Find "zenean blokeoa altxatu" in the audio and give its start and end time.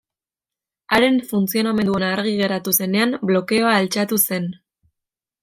2.79-4.21